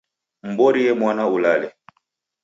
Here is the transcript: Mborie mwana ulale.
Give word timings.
Mborie 0.51 0.93
mwana 0.99 1.23
ulale. 1.35 1.69